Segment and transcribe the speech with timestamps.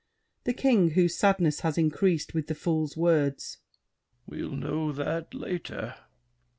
[0.45, 3.59] THE KING (whose sadness has increased with the Fool's words).
[4.25, 5.93] We'll know that later.